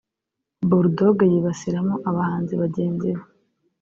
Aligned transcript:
Bull 0.67 0.87
Dogg 0.97 1.17
yibasiramo 1.33 1.95
abahanzi 2.09 2.53
bagenzi 2.61 3.07
be 3.15 3.23